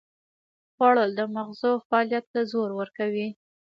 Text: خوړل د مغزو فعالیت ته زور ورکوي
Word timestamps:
خوړل 0.75 1.09
د 1.19 1.21
مغزو 1.35 1.71
فعالیت 1.87 2.25
ته 2.33 2.41
زور 2.51 2.69
ورکوي 2.79 3.27